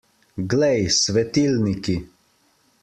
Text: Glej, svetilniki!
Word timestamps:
Glej, 0.53 0.81
svetilniki! 0.95 1.99